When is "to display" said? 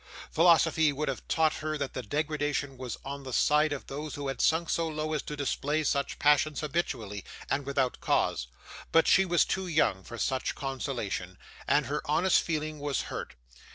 5.21-5.83